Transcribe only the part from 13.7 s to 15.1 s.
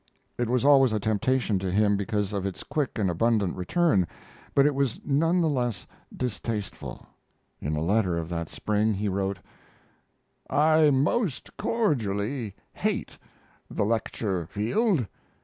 lecture field.